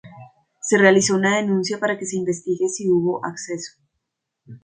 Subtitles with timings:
[0.61, 3.77] Se realizó una denuncia para que se investigue si hubo acceso